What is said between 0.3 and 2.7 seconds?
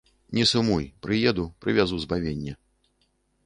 Не сумуй, прыеду, прывязу збавенне.